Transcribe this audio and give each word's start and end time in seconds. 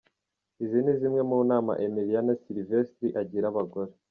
Izi 0.63 0.79
ni 0.83 0.93
zimwe 0.99 1.21
mu 1.29 1.37
nama 1.51 1.71
Emiliana 1.85 2.33
Silvestri 2.41 3.07
agira 3.21 3.45
abagore. 3.51 3.91